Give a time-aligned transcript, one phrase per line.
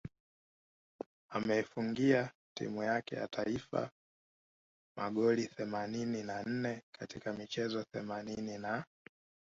[1.29, 3.89] Ameifungia timu yake ya taifa
[4.97, 8.85] magoli themanini na nne katika michezo themanini na